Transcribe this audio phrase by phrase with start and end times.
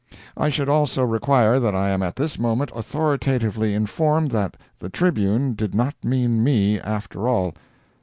[0.35, 5.53] I should also require that I am at this moment authoritatively informed that "The Tribune"
[5.53, 7.53] did not mean me, after all.